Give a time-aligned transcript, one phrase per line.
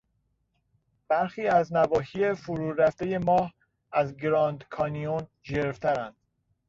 [1.07, 3.53] برخی از نواحی فرورفتهی ماه
[3.91, 6.15] از گراندکانیون ژرفترند.